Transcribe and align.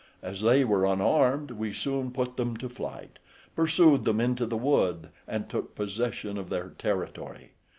As 0.23 0.41
they 0.41 0.63
were 0.63 0.83
unarmed, 0.83 1.51
we 1.51 1.71
soon 1.71 2.09
put 2.09 2.35
them 2.35 2.57
to 2.57 2.67
flight, 2.67 3.19
pursued 3.55 4.03
them 4.03 4.19
into 4.19 4.47
the 4.47 4.57
wood, 4.57 5.09
and 5.27 5.47
took 5.47 5.75
possession 5.75 6.39
of 6.39 6.49
their 6.49 6.69
territory. 6.79 7.51